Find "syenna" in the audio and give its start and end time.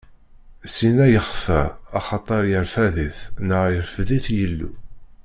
0.75-1.05